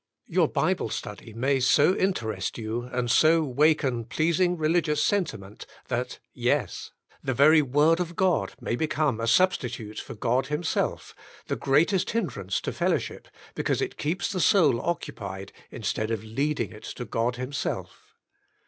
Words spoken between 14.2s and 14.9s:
the Soul